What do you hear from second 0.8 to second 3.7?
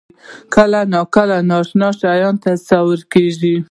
ناکله د نااشنا شیانو تصور کېږي.